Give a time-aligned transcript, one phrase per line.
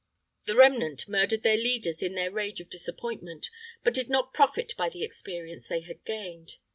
[0.45, 3.51] The remnant murdered their leaders in their rage of disappointment,
[3.83, 6.55] but did not profit by the experience they had gained.